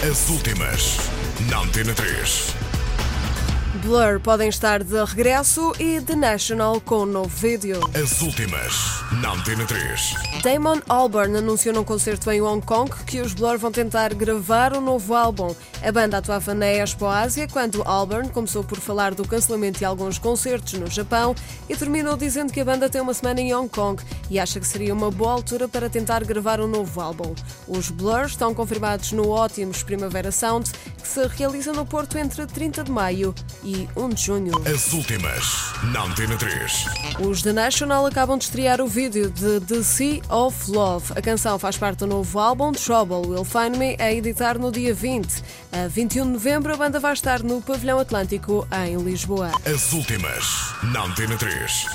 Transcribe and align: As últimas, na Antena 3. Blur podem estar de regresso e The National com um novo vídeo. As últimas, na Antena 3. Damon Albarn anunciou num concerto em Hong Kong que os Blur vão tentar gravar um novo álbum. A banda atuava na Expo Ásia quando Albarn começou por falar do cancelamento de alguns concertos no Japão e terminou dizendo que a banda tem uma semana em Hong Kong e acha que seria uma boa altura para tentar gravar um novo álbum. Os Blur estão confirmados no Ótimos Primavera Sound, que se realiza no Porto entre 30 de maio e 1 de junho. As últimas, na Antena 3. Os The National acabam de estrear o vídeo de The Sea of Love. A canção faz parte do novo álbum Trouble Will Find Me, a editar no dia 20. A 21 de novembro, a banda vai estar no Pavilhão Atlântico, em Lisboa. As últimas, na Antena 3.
As 0.00 0.28
últimas, 0.30 0.96
na 1.50 1.58
Antena 1.58 1.92
3. 1.92 2.67
Blur 3.78 4.18
podem 4.20 4.48
estar 4.48 4.82
de 4.82 5.04
regresso 5.04 5.72
e 5.78 6.00
The 6.00 6.16
National 6.16 6.80
com 6.80 7.02
um 7.02 7.06
novo 7.06 7.28
vídeo. 7.28 7.78
As 7.94 8.20
últimas, 8.20 8.74
na 9.22 9.32
Antena 9.32 9.64
3. 9.64 10.14
Damon 10.42 10.80
Albarn 10.88 11.36
anunciou 11.36 11.74
num 11.74 11.84
concerto 11.84 12.30
em 12.30 12.42
Hong 12.42 12.64
Kong 12.64 12.90
que 13.06 13.20
os 13.20 13.34
Blur 13.34 13.56
vão 13.56 13.70
tentar 13.70 14.12
gravar 14.14 14.76
um 14.76 14.80
novo 14.80 15.14
álbum. 15.14 15.54
A 15.80 15.92
banda 15.92 16.18
atuava 16.18 16.54
na 16.54 16.66
Expo 16.66 17.06
Ásia 17.06 17.46
quando 17.46 17.82
Albarn 17.82 18.28
começou 18.30 18.64
por 18.64 18.78
falar 18.78 19.14
do 19.14 19.26
cancelamento 19.26 19.78
de 19.78 19.84
alguns 19.84 20.18
concertos 20.18 20.72
no 20.72 20.88
Japão 20.88 21.34
e 21.68 21.76
terminou 21.76 22.16
dizendo 22.16 22.52
que 22.52 22.60
a 22.60 22.64
banda 22.64 22.90
tem 22.90 23.00
uma 23.00 23.14
semana 23.14 23.40
em 23.40 23.54
Hong 23.54 23.68
Kong 23.68 24.02
e 24.28 24.40
acha 24.40 24.58
que 24.58 24.66
seria 24.66 24.92
uma 24.92 25.10
boa 25.10 25.32
altura 25.32 25.68
para 25.68 25.88
tentar 25.88 26.24
gravar 26.24 26.60
um 26.60 26.66
novo 26.66 27.00
álbum. 27.00 27.32
Os 27.66 27.90
Blur 27.90 28.24
estão 28.24 28.52
confirmados 28.52 29.12
no 29.12 29.28
Ótimos 29.28 29.84
Primavera 29.84 30.32
Sound, 30.32 30.70
que 31.08 31.14
se 31.14 31.26
realiza 31.26 31.72
no 31.72 31.86
Porto 31.86 32.18
entre 32.18 32.46
30 32.46 32.84
de 32.84 32.90
maio 32.90 33.34
e 33.64 33.88
1 33.96 34.08
de 34.10 34.22
junho. 34.22 34.52
As 34.66 34.92
últimas, 34.92 35.72
na 35.84 36.02
Antena 36.02 36.36
3. 36.36 36.84
Os 37.20 37.40
The 37.42 37.52
National 37.52 38.04
acabam 38.06 38.36
de 38.36 38.44
estrear 38.44 38.80
o 38.80 38.86
vídeo 38.86 39.30
de 39.30 39.60
The 39.60 39.82
Sea 39.82 40.20
of 40.28 40.70
Love. 40.70 41.12
A 41.16 41.22
canção 41.22 41.58
faz 41.58 41.78
parte 41.78 42.00
do 42.00 42.06
novo 42.06 42.38
álbum 42.38 42.72
Trouble 42.72 43.26
Will 43.26 43.44
Find 43.44 43.76
Me, 43.76 43.96
a 43.98 44.12
editar 44.12 44.58
no 44.58 44.70
dia 44.70 44.92
20. 44.92 45.42
A 45.72 45.88
21 45.88 46.26
de 46.26 46.32
novembro, 46.32 46.74
a 46.74 46.76
banda 46.76 47.00
vai 47.00 47.14
estar 47.14 47.42
no 47.42 47.62
Pavilhão 47.62 47.98
Atlântico, 47.98 48.68
em 48.86 48.96
Lisboa. 49.02 49.50
As 49.64 49.92
últimas, 49.92 50.74
na 50.92 51.04
Antena 51.04 51.36
3. 51.36 51.86